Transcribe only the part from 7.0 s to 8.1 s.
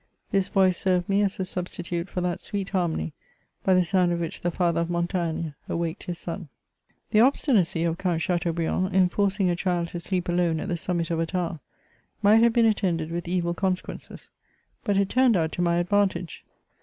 The obstinacy of